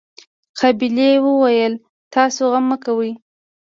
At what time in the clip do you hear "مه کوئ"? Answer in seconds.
2.69-3.11